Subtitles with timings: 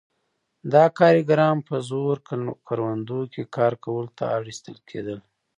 [0.73, 2.15] دا کارګران په زور
[2.67, 5.19] کروندو کې کار کولو ته اړ ایستل کېدل.